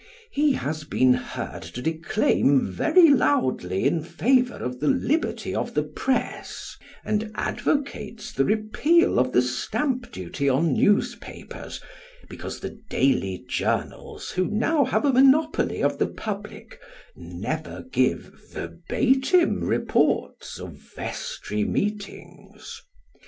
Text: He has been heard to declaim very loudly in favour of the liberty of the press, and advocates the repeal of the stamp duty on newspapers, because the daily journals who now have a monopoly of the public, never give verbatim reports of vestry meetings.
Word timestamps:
He 0.31 0.53
has 0.53 0.83
been 0.83 1.13
heard 1.13 1.61
to 1.61 1.79
declaim 1.79 2.71
very 2.71 3.09
loudly 3.11 3.85
in 3.85 4.03
favour 4.03 4.55
of 4.55 4.79
the 4.79 4.87
liberty 4.87 5.53
of 5.53 5.75
the 5.75 5.83
press, 5.83 6.75
and 7.05 7.31
advocates 7.35 8.31
the 8.33 8.43
repeal 8.43 9.19
of 9.19 9.31
the 9.31 9.43
stamp 9.43 10.11
duty 10.11 10.49
on 10.49 10.73
newspapers, 10.73 11.79
because 12.31 12.61
the 12.61 12.79
daily 12.89 13.45
journals 13.47 14.31
who 14.31 14.47
now 14.47 14.85
have 14.85 15.05
a 15.05 15.13
monopoly 15.13 15.83
of 15.83 15.99
the 15.99 16.07
public, 16.07 16.79
never 17.15 17.85
give 17.91 18.31
verbatim 18.51 19.63
reports 19.63 20.59
of 20.59 20.77
vestry 20.95 21.63
meetings. 21.63 22.81